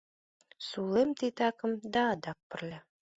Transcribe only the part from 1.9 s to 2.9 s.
да адак пырля